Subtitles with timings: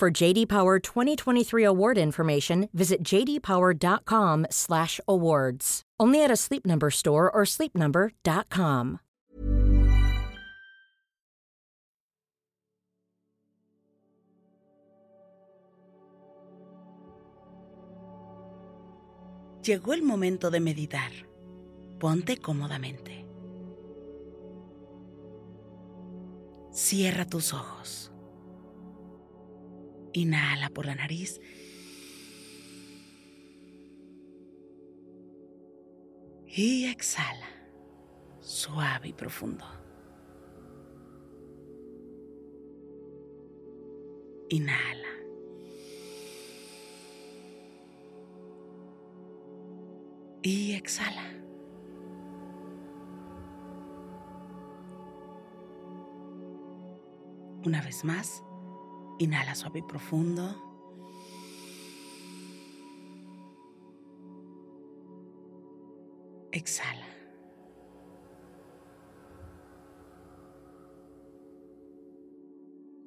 [0.00, 5.82] For JD Power 2023 award information, visit jdpower.com/awards.
[6.00, 9.00] Only at a Sleep Number store or sleepnumber.com.
[19.62, 21.12] Llegó el momento de meditar.
[21.98, 23.26] Ponte cómodamente.
[26.72, 28.09] Cierra tus ojos.
[30.12, 31.40] Inhala por la nariz.
[36.46, 37.48] Y exhala,
[38.40, 39.64] suave y profundo.
[44.48, 45.08] Inhala.
[50.42, 51.22] Y exhala.
[57.64, 58.42] Una vez más.
[59.20, 60.56] Inhala suave y profundo.
[66.52, 67.06] Exhala.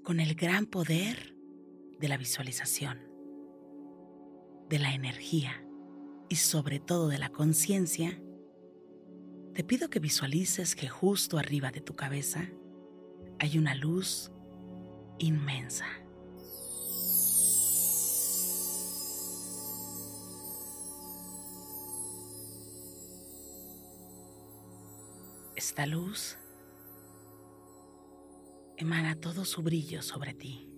[0.03, 1.35] Con el gran poder
[1.99, 2.99] de la visualización,
[4.69, 5.65] de la energía
[6.29, 8.21] y sobre todo de la conciencia,
[9.55, 12.51] te pido que visualices que justo arriba de tu cabeza
[13.39, 14.31] hay una luz
[15.17, 16.02] inmensa.
[25.65, 26.37] Esta luz
[28.75, 30.69] emana todo su brillo sobre ti,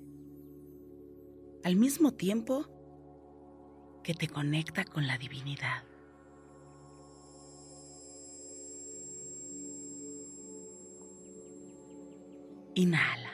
[1.63, 2.67] al mismo tiempo
[4.03, 5.83] que te conecta con la divinidad.
[12.75, 13.31] Inhala.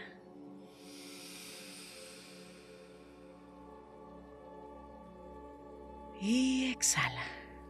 [6.22, 7.26] Y exhala,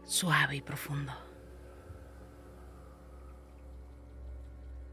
[0.06, 1.31] suave y profundo.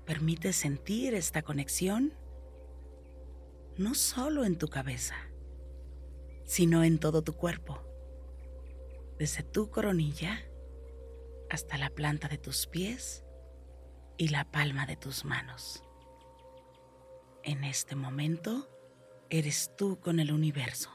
[0.09, 2.15] Permite sentir esta conexión
[3.77, 5.17] no solo en tu cabeza,
[6.47, 7.83] sino en todo tu cuerpo,
[9.19, 10.41] desde tu coronilla
[11.51, 13.23] hasta la planta de tus pies
[14.17, 15.83] y la palma de tus manos.
[17.43, 18.67] En este momento
[19.29, 20.91] eres tú con el universo.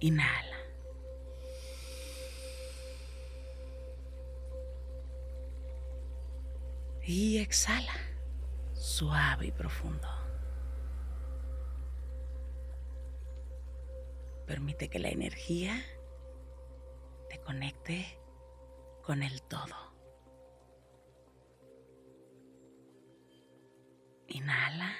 [0.00, 0.47] Inhala.
[7.10, 7.94] Y exhala,
[8.74, 10.06] suave y profundo.
[14.46, 15.82] Permite que la energía
[17.30, 18.20] te conecte
[19.02, 19.74] con el todo.
[24.26, 24.94] Inhala.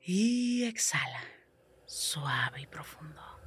[0.00, 1.20] Y exhala,
[1.84, 3.41] suave y profundo.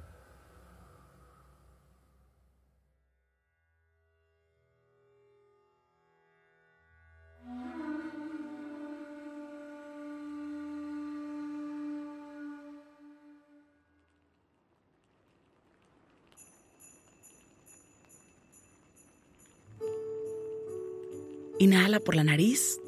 [21.66, 22.80] Inhala por la nariz.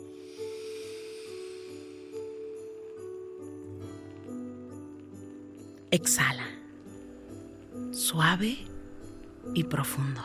[5.90, 6.46] Exhala,
[7.90, 8.56] suave
[9.56, 10.22] y profundo.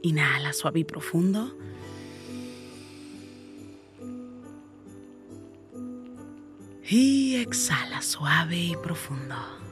[0.00, 1.54] Inhala suave y profundo.
[6.88, 9.65] Y exhala suave y profundo.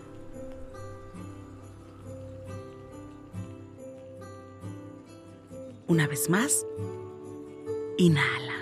[5.94, 6.66] Una vez más,
[7.98, 8.58] inhala.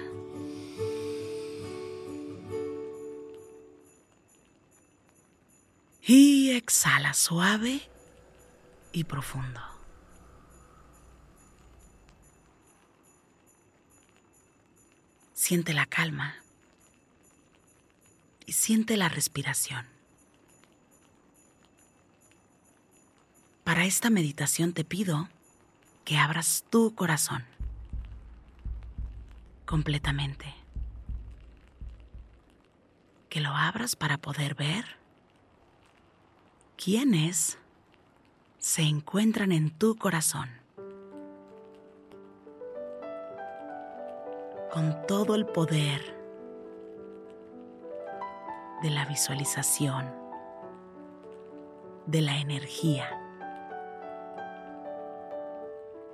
[6.02, 7.88] Y exhala suave
[8.93, 9.62] y profundo.
[15.32, 16.34] Siente la calma
[18.44, 19.87] y siente la respiración.
[23.64, 25.31] Para esta meditación te pido
[26.04, 27.44] que abras tu corazón
[29.64, 30.54] completamente.
[33.28, 34.84] Que lo abras para poder ver
[36.76, 37.58] quiénes
[38.58, 40.50] se encuentran en tu corazón.
[44.72, 46.16] Con todo el poder
[48.82, 50.12] de la visualización,
[52.06, 53.21] de la energía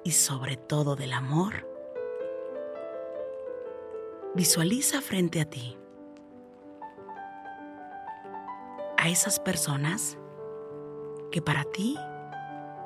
[0.08, 1.68] y sobre todo del amor,
[4.34, 5.76] visualiza frente a ti
[8.96, 10.16] a esas personas
[11.30, 11.98] que para ti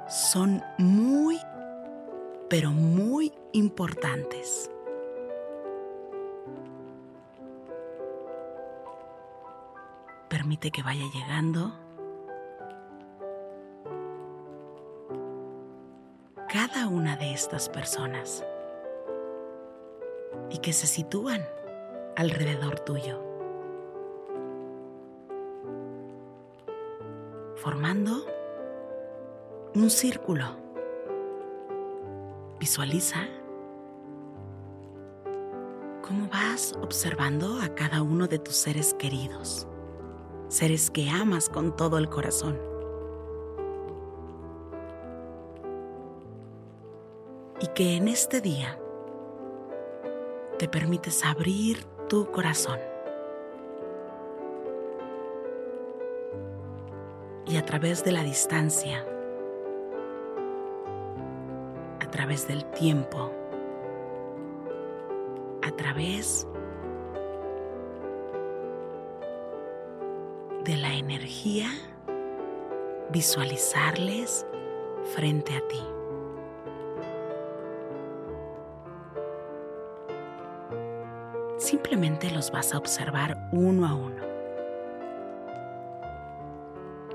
[0.09, 1.39] son muy,
[2.51, 4.69] pero muy importantes.
[10.29, 11.73] Permite que vaya llegando
[16.53, 18.45] cada una de estas personas
[20.51, 21.41] y que se sitúan
[22.15, 23.23] alrededor tuyo,
[27.57, 28.27] formando
[29.75, 30.45] un círculo.
[32.61, 33.21] Visualiza
[36.07, 39.67] cómo vas observando a cada uno de tus seres queridos,
[40.49, 42.72] seres que amas con todo el corazón.
[47.75, 48.79] Que en este día
[50.59, 52.79] te permites abrir tu corazón.
[57.47, 59.07] Y a través de la distancia,
[62.01, 63.33] a través del tiempo,
[65.63, 66.47] a través
[70.65, 71.71] de la energía,
[73.11, 74.47] visualizarles
[75.15, 75.81] frente a ti.
[81.73, 84.23] Simplemente los vas a observar uno a uno.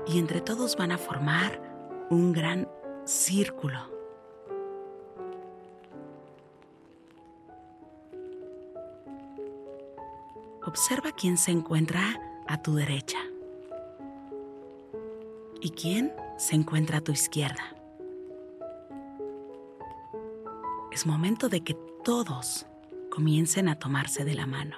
[0.08, 1.62] Y entre todos van a formar
[2.10, 2.68] un gran
[3.04, 3.78] círculo.
[10.66, 13.18] Observa quién se encuentra a tu derecha
[15.60, 17.76] y quién se encuentra a tu izquierda.
[20.90, 22.66] Es momento de que todos
[23.18, 24.76] comiencen a tomarse de la mano.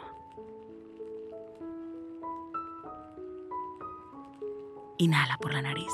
[4.96, 5.92] Inhala por la nariz.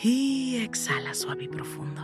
[0.00, 2.02] Y exhala suave y profundo.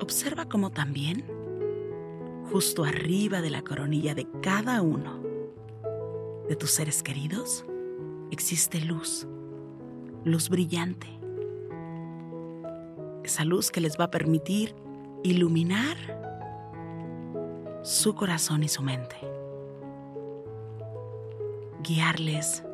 [0.00, 1.24] Observa cómo también,
[2.52, 5.20] justo arriba de la coronilla de cada uno
[6.48, 7.64] de tus seres queridos,
[8.34, 9.26] existe luz,
[10.24, 11.06] luz brillante.
[13.22, 14.74] Esa luz que les va a permitir
[15.22, 15.96] iluminar
[17.82, 19.16] su corazón y su mente.
[21.82, 22.64] Guiarles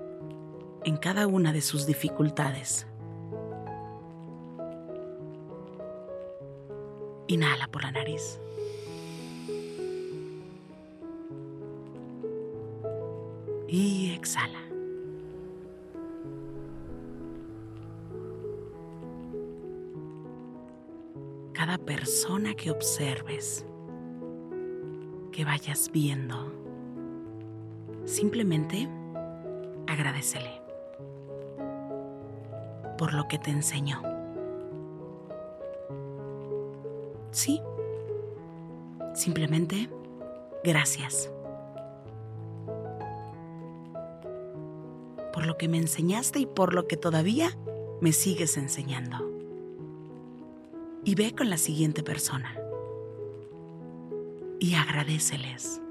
[0.84, 2.86] en cada una de sus dificultades.
[7.26, 8.40] Inhala por la nariz.
[13.68, 14.69] Y exhala.
[21.60, 23.66] Cada persona que observes,
[25.30, 26.50] que vayas viendo,
[28.06, 28.88] simplemente
[29.86, 30.62] agradecele
[32.96, 34.00] por lo que te enseñó.
[37.30, 37.60] Sí,
[39.12, 39.90] simplemente
[40.64, 41.30] gracias.
[45.34, 47.50] Por lo que me enseñaste y por lo que todavía
[48.00, 49.29] me sigues enseñando
[51.10, 52.56] y ve con la siguiente persona
[54.60, 55.82] y agradeceles.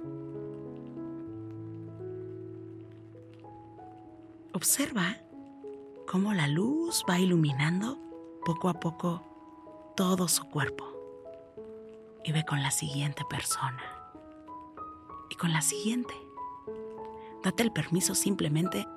[4.53, 5.17] Observa
[6.07, 7.97] cómo la luz va iluminando
[8.45, 9.21] poco a poco
[9.97, 10.85] todo su cuerpo
[12.23, 13.83] y ve con la siguiente persona
[15.29, 16.13] y con la siguiente.
[17.43, 18.87] Date el permiso simplemente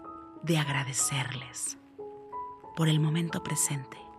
[0.44, 1.78] de agradecerles
[2.76, 4.11] por el momento presente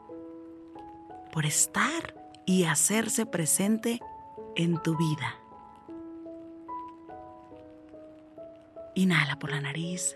[1.34, 2.14] por estar
[2.46, 4.00] y hacerse presente
[4.56, 5.36] en tu vida.
[8.94, 10.16] Inhala por la nariz.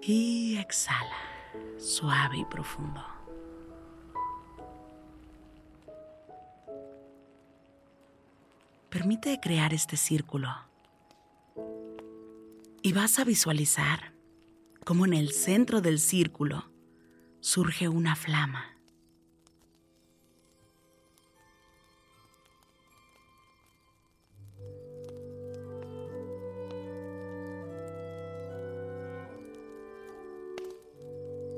[0.00, 1.20] Y exhala,
[1.76, 3.04] suave y profundo.
[8.88, 10.48] Permite crear este círculo.
[12.80, 14.15] Y vas a visualizar
[14.86, 16.70] cómo en el centro del círculo
[17.40, 18.66] surge una flama.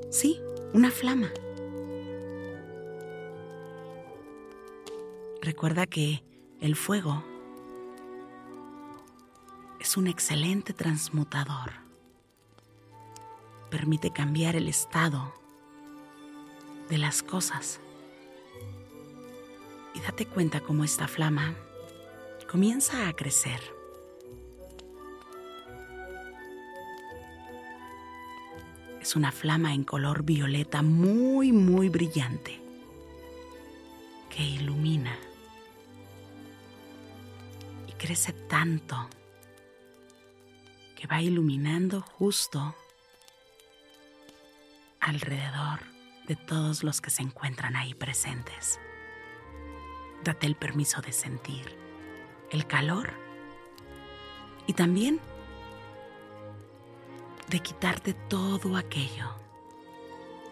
[0.09, 0.41] Sí,
[0.73, 1.31] una flama.
[5.43, 6.23] Recuerda que
[6.61, 7.23] el fuego
[9.79, 11.88] es un excelente transmutador.
[13.69, 15.33] Permite cambiar el estado
[16.89, 17.79] de las cosas.
[19.93, 21.55] Y date cuenta cómo esta flama
[22.49, 23.61] comienza a crecer.
[29.01, 32.59] Es una flama en color violeta muy, muy brillante
[34.29, 35.15] que ilumina
[37.87, 39.09] y crece tanto
[40.95, 42.75] que va iluminando justo
[45.09, 45.79] alrededor
[46.27, 48.79] de todos los que se encuentran ahí presentes.
[50.23, 51.77] Date el permiso de sentir
[52.51, 53.11] el calor
[54.67, 55.19] y también
[57.47, 59.35] de quitarte todo aquello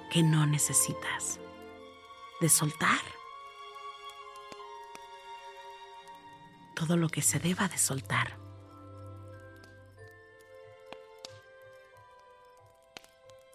[0.10, 1.40] que no necesitas,
[2.42, 3.02] de soltar
[6.74, 8.47] todo lo que se deba de soltar.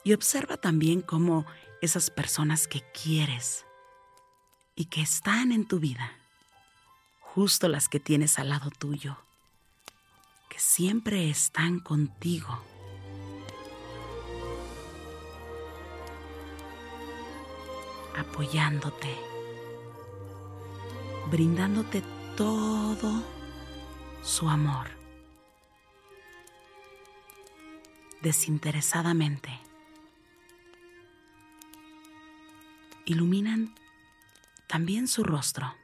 [0.05, 1.47] Y observa también cómo
[1.81, 3.65] esas personas que quieres
[4.75, 6.13] y que están en tu vida,
[7.21, 9.17] justo las que tienes al lado tuyo,
[10.49, 12.63] que siempre están contigo,
[18.17, 19.17] apoyándote,
[21.31, 22.03] brindándote
[22.37, 23.23] todo
[24.23, 24.89] su amor,
[28.21, 29.62] desinteresadamente.
[33.05, 33.75] Iluminan
[34.69, 35.75] también su rostro.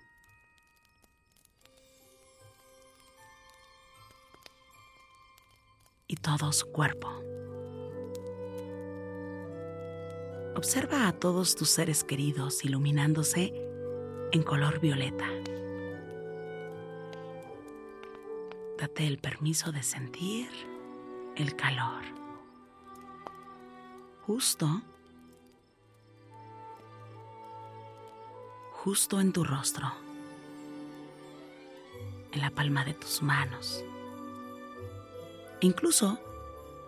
[6.09, 7.09] y todo su cuerpo.
[10.57, 13.53] Observa a todos tus seres queridos iluminándose
[14.33, 15.27] en color violeta.
[18.79, 20.49] Date el permiso de sentir
[21.37, 22.03] el calor.
[24.27, 24.83] Justo,
[28.89, 29.93] justo en tu rostro,
[32.33, 33.85] en la palma de tus manos.
[35.61, 36.19] Incluso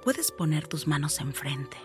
[0.02, 1.76] puedes poner tus manos enfrente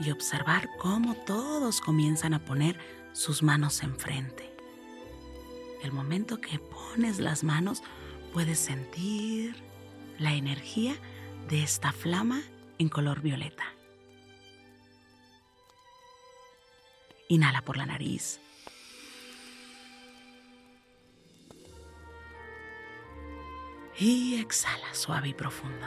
[0.00, 2.78] y observar cómo todos comienzan a poner
[3.12, 4.50] sus manos enfrente.
[5.82, 7.82] El momento que pones las manos,
[8.32, 9.62] puedes sentir
[10.18, 10.96] la energía
[11.50, 12.40] de esta flama
[12.78, 13.64] en color violeta.
[17.28, 18.40] Inhala por la nariz.
[23.98, 25.86] Y exhala suave y profundo.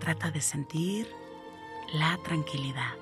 [0.00, 1.12] Trata de sentir
[1.92, 2.94] la tranquilidad.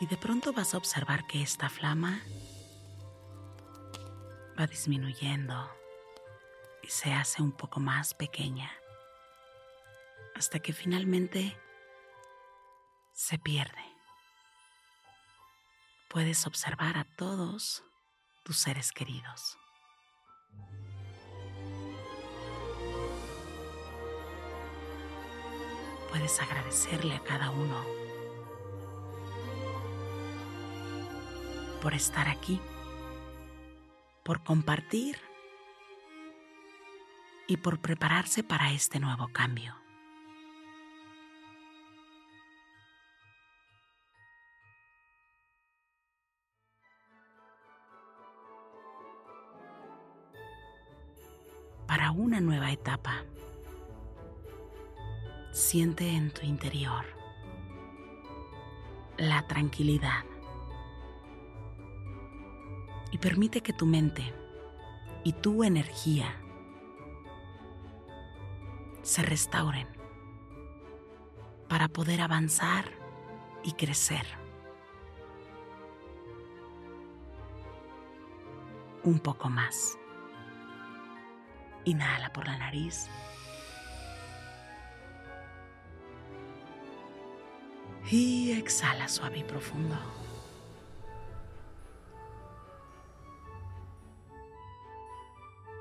[0.00, 2.20] Y de pronto vas a observar que esta flama
[4.58, 5.70] va disminuyendo
[6.82, 8.70] y se hace un poco más pequeña
[10.34, 11.56] hasta que finalmente
[13.12, 13.93] se pierde.
[16.14, 17.82] Puedes observar a todos
[18.44, 19.58] tus seres queridos.
[26.14, 27.84] puedes agradecerle a cada uno
[31.82, 32.60] por estar aquí,
[34.22, 35.18] por compartir
[37.48, 39.83] y por prepararse para este nuevo cambio.
[52.16, 53.24] Una nueva etapa
[55.52, 57.04] siente en tu interior
[59.16, 60.24] la tranquilidad
[63.10, 64.32] y permite que tu mente
[65.22, 66.34] y tu energía
[69.02, 69.86] se restauren
[71.68, 72.84] para poder avanzar
[73.62, 74.26] y crecer.
[79.02, 79.98] Un poco más.
[81.84, 83.08] Inhala por la nariz.
[88.10, 89.96] Y exhala suave y profundo.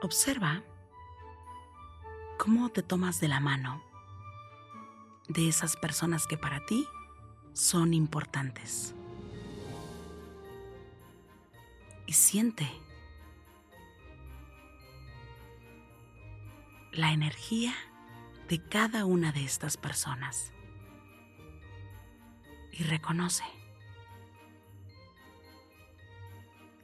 [0.01, 0.61] Observa
[2.37, 3.81] cómo te tomas de la mano
[5.29, 6.85] de esas personas que para ti
[7.53, 8.93] son importantes.
[12.05, 12.69] Y siente
[16.93, 17.73] la energía
[18.47, 20.53] de cada una de estas personas.
[22.71, 23.43] Y reconoce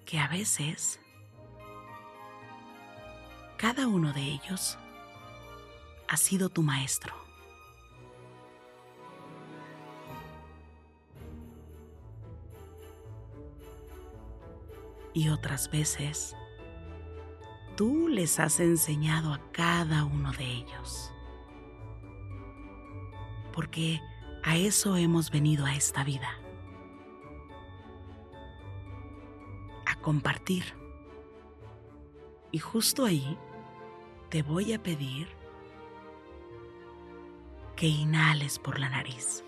[0.05, 0.99] que a veces
[3.57, 4.77] cada uno de ellos
[6.07, 7.13] ha sido tu maestro.
[15.13, 16.35] Y otras veces
[17.79, 21.13] tú les has enseñado a cada uno de ellos.
[23.53, 24.01] Porque
[24.43, 26.27] a eso hemos venido a esta vida.
[29.85, 30.65] A compartir.
[32.51, 33.37] Y justo ahí
[34.27, 35.29] te voy a pedir
[37.77, 39.41] que inhales por la nariz,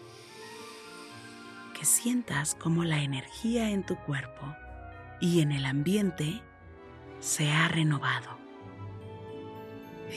[1.77, 4.45] que sientas como la energía en tu cuerpo
[5.19, 6.41] y en el ambiente
[7.21, 8.37] se ha renovado.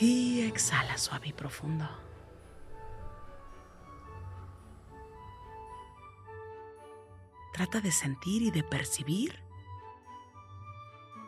[0.01, 1.87] Y exhala suave y profundo.
[7.53, 9.39] Trata de sentir y de percibir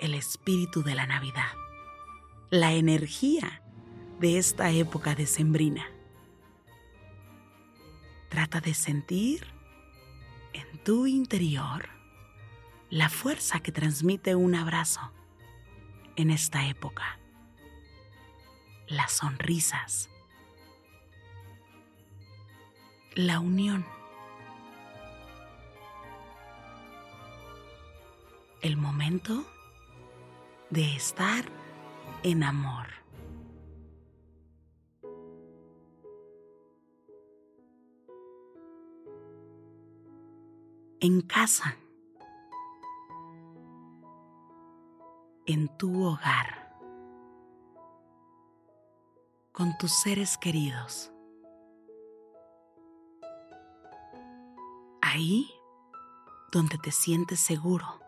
[0.02, 1.54] el espíritu de la Navidad,
[2.50, 3.64] la energía
[4.20, 5.86] de esta época decembrina.
[8.28, 9.48] Trata de sentir
[10.52, 11.88] en tu interior
[12.90, 15.14] la fuerza que transmite un abrazo
[16.18, 17.20] en esta época.
[18.88, 20.10] Las sonrisas.
[23.16, 23.86] La unión.
[28.62, 29.46] El momento
[30.72, 31.46] de estar
[32.24, 32.88] en amor.
[41.00, 41.78] En casa.
[45.48, 46.72] En tu hogar.
[49.52, 51.12] Con tus seres queridos.
[55.02, 55.50] Ahí
[56.52, 58.08] donde te sientes seguro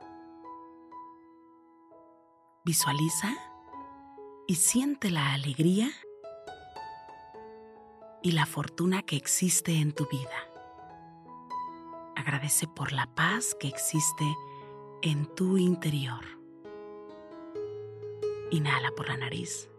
[2.69, 3.35] Visualiza
[4.45, 5.89] y siente la alegría
[8.21, 10.29] y la fortuna que existe en tu vida.
[12.15, 14.25] Agradece por la paz que existe
[15.01, 16.38] en tu interior.
[18.51, 19.69] Inhala por la nariz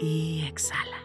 [0.00, 1.02] y exhala.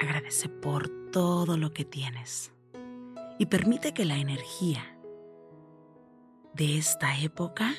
[0.00, 2.52] Agradece por todo lo que tienes
[3.38, 4.98] y permite que la energía
[6.54, 7.72] de esta época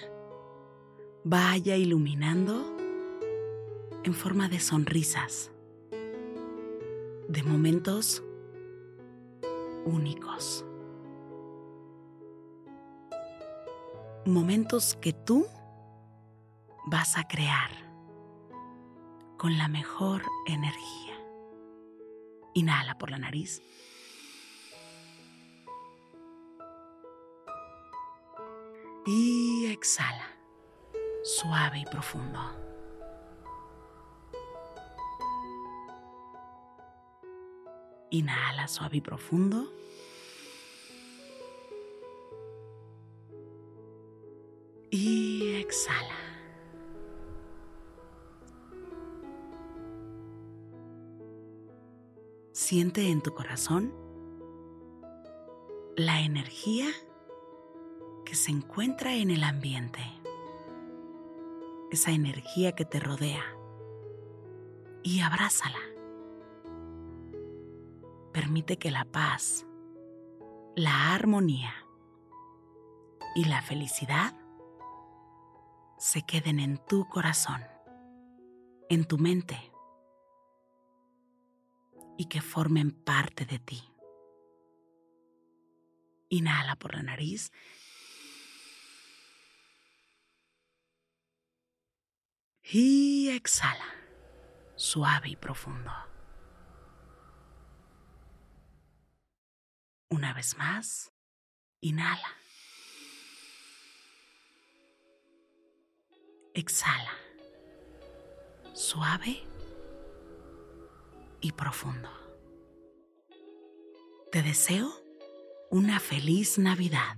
[1.23, 2.75] vaya iluminando
[4.03, 5.51] en forma de sonrisas,
[7.27, 8.23] de momentos
[9.85, 10.63] únicos.
[14.25, 15.47] Momentos que tú
[16.85, 17.71] vas a crear
[19.37, 21.17] con la mejor energía.
[22.53, 23.61] Inhala por la nariz.
[29.05, 30.27] Y exhala
[31.23, 32.39] suave y profundo.
[38.11, 39.71] Inhala suave y profundo.
[52.75, 53.93] Siente en tu corazón
[55.95, 56.87] la energía
[58.25, 60.01] que se encuentra en el ambiente
[61.89, 63.45] esa energía que te rodea
[65.03, 65.79] y abrázala.
[68.33, 69.65] Permite que la paz,
[70.75, 71.73] la armonía
[73.35, 74.37] y la felicidad
[75.97, 77.61] se queden en tu corazón,
[78.89, 79.71] en tu mente
[82.17, 83.83] y que formen parte de ti.
[86.29, 87.51] Inhala por la nariz
[92.67, 93.85] Y exhala,
[94.75, 95.91] suave y profundo.
[100.09, 101.13] Una vez más,
[101.79, 102.27] inhala.
[106.55, 107.13] Exhala,
[108.73, 109.43] suave
[111.41, 112.09] y profundo.
[114.31, 114.89] Te deseo
[115.69, 117.17] una feliz Navidad.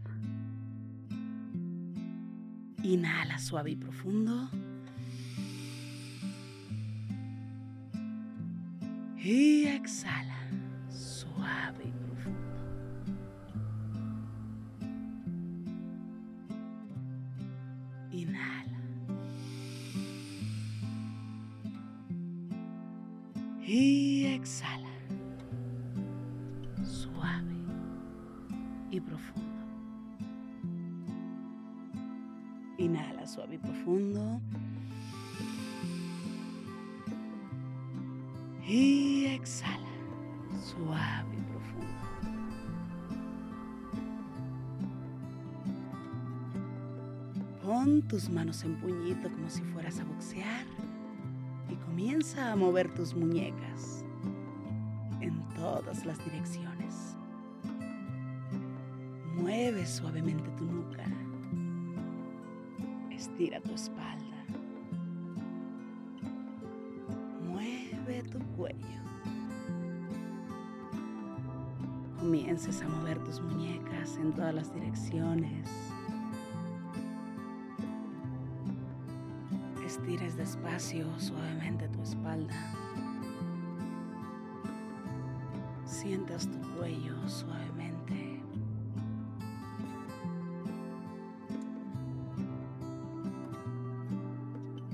[2.83, 4.49] Inhala suave y profundo.
[9.17, 10.37] Y exhala
[10.89, 11.91] suave
[23.67, 24.87] Y exhala.
[26.85, 27.53] Suave
[28.91, 29.41] y profundo.
[32.77, 34.39] Inhala suave y profundo.
[38.65, 39.75] Y exhala
[40.63, 41.87] suave y profundo.
[47.61, 50.86] Pon tus manos en puñito como si fueras a boxear
[51.87, 54.03] comienza a mover tus muñecas
[55.21, 57.15] en todas las direcciones.
[59.37, 61.05] Mueve suavemente tu nuca.
[63.09, 64.43] Estira tu espalda.
[67.47, 69.01] Mueve tu cuello.
[72.19, 75.86] Comiences a mover tus muñecas en todas las direcciones.
[80.07, 82.55] Estires despacio, suavemente tu espalda.
[85.83, 88.41] Sientas tu cuello suavemente.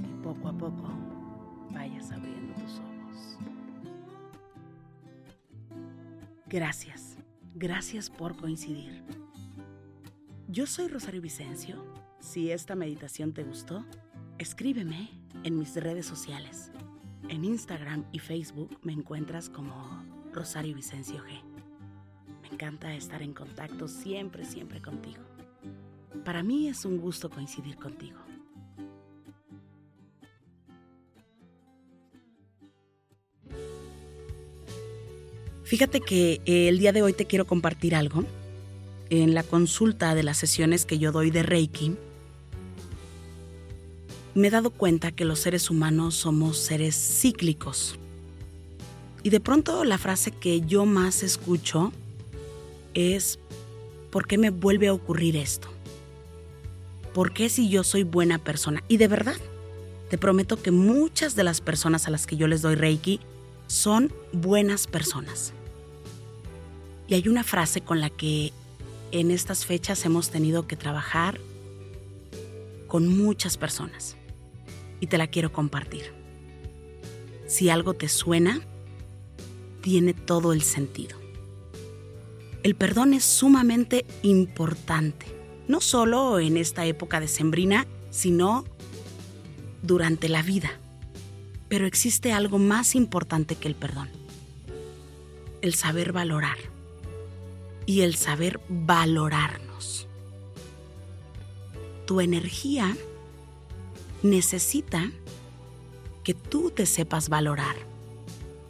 [0.01, 0.89] Y poco a poco
[1.71, 3.37] vayas abriendo tus ojos.
[6.47, 7.17] Gracias,
[7.53, 9.03] gracias por coincidir.
[10.47, 11.85] Yo soy Rosario Vicencio.
[12.19, 13.85] Si esta meditación te gustó,
[14.37, 15.09] escríbeme
[15.43, 16.71] en mis redes sociales.
[17.29, 21.41] En Instagram y Facebook me encuentras como Rosario Vicencio G.
[22.41, 25.23] Me encanta estar en contacto siempre, siempre contigo.
[26.25, 28.19] Para mí es un gusto coincidir contigo.
[35.63, 38.25] Fíjate que eh, el día de hoy te quiero compartir algo.
[39.09, 41.95] En la consulta de las sesiones que yo doy de Reiki,
[44.35, 47.99] me he dado cuenta que los seres humanos somos seres cíclicos.
[49.21, 51.93] Y de pronto la frase que yo más escucho
[52.93, 53.39] es,
[54.11, 55.69] ¿por qué me vuelve a ocurrir esto?
[57.13, 58.83] ¿Por qué si yo soy buena persona?
[58.87, 59.37] Y de verdad,
[60.09, 63.19] te prometo que muchas de las personas a las que yo les doy Reiki
[63.67, 65.53] son buenas personas.
[67.07, 68.51] Y hay una frase con la que
[69.11, 71.39] en estas fechas hemos tenido que trabajar
[72.87, 74.15] con muchas personas.
[75.03, 76.13] Y te la quiero compartir.
[77.45, 78.61] Si algo te suena,
[79.81, 81.17] tiene todo el sentido.
[82.63, 85.25] El perdón es sumamente importante,
[85.67, 88.63] no solo en esta época decembrina, sino
[89.81, 90.71] durante la vida.
[91.67, 94.07] Pero existe algo más importante que el perdón.
[95.61, 96.59] El saber valorar.
[97.85, 100.07] Y el saber valorarnos.
[102.05, 102.95] Tu energía
[104.23, 105.11] necesita
[106.23, 107.75] que tú te sepas valorar,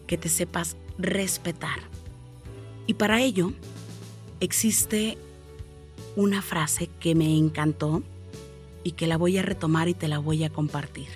[0.08, 1.80] que te sepas respetar.
[2.88, 3.54] Y para ello
[4.40, 5.18] existe
[6.16, 8.04] una frase que me encantó
[8.84, 11.08] y que la voy a retomar y te la voy a compartir.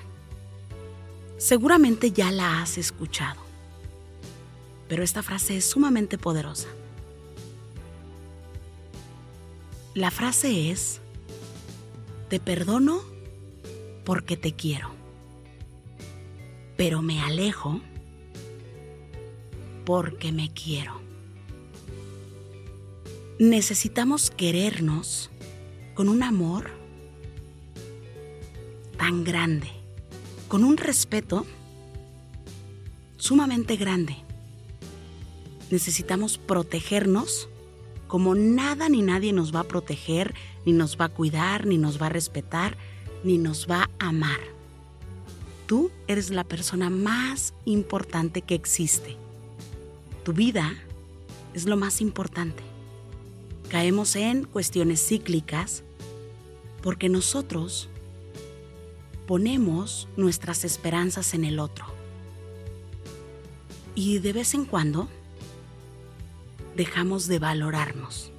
[1.38, 3.42] Seguramente ya la has escuchado,
[4.88, 6.70] pero esta frase es sumamente poderosa.
[9.94, 11.02] La frase es,
[12.30, 13.02] te perdono
[14.08, 14.90] porque te quiero,
[16.78, 17.82] pero me alejo
[19.86, 21.02] porque me quiero.
[23.38, 25.30] Necesitamos querernos
[25.94, 26.72] con un amor
[28.98, 29.78] tan grande
[30.48, 31.46] con un respeto
[33.18, 34.16] sumamente grande.
[35.70, 37.50] Necesitamos protegernos
[38.08, 40.34] como nada ni nadie nos va a proteger,
[40.66, 42.78] ni nos va a cuidar, ni nos va a respetar,
[43.28, 44.40] ni nos va a amar.
[45.66, 49.18] Tú eres la persona más importante que existe.
[50.24, 50.74] Tu vida
[51.54, 52.64] es lo más importante.
[53.70, 55.84] Caemos en cuestiones cíclicas
[56.82, 57.90] porque nosotros
[59.26, 61.86] ponemos nuestras esperanzas en el otro.
[63.94, 65.10] Y de vez en cuando
[66.78, 68.32] dejamos de valorarnos.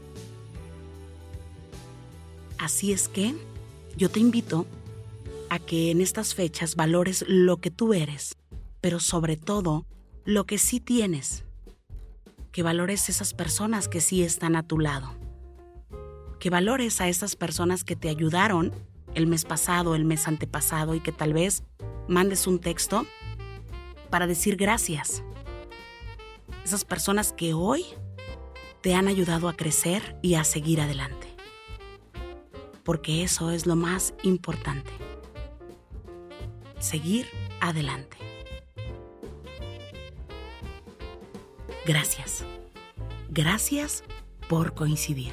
[2.57, 3.35] Así es que
[3.99, 4.65] yo te invito
[5.51, 8.37] a que en estas fechas valores lo que tú eres,
[8.81, 9.87] pero sobre todo
[10.25, 11.45] lo que sí tienes,
[12.53, 15.15] que valores esas personas que sí están a tu lado.
[16.39, 18.73] Que valores a esas personas que te ayudaron
[19.15, 21.63] el mes pasado, el mes antepasado y que tal vez
[22.09, 23.07] mandes un texto
[24.11, 25.23] para decir gracias.
[26.65, 27.85] Esas personas que hoy
[28.83, 31.29] te han ayudado a crecer y a seguir adelante.
[32.85, 34.91] Porque eso es lo más importante.
[36.81, 37.27] Seguir
[37.61, 38.17] adelante.
[41.85, 42.45] Gracias.
[43.31, 44.05] Gracias
[44.49, 45.33] por coincidir.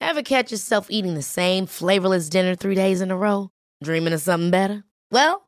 [0.00, 3.50] Ever catch yourself eating the same flavorless dinner three days in a row?
[3.84, 4.84] Dreaming of something better?
[5.12, 5.47] Well,